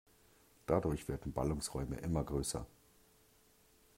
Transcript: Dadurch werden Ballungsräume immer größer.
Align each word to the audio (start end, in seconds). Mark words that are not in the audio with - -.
Dadurch 0.65 1.07
werden 1.07 1.31
Ballungsräume 1.31 1.97
immer 1.97 2.23
größer. 2.23 2.65